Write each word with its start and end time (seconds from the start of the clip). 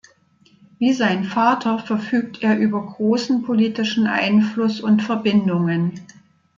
Wie 0.79 0.93
sein 0.93 1.23
Vater 1.25 1.77
verfügt 1.77 2.41
er 2.41 2.57
über 2.57 2.83
großen 2.83 3.43
politischen 3.43 4.07
Einfluss 4.07 4.81
und 4.81 5.03
Verbindungen. 5.03 5.93